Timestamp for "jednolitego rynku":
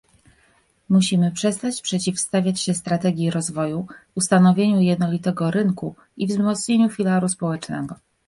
4.81-5.95